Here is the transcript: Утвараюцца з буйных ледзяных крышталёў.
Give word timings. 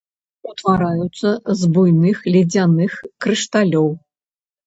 Утвараюцца 0.51 1.29
з 1.59 1.69
буйных 1.75 2.17
ледзяных 2.35 2.91
крышталёў. 3.27 3.89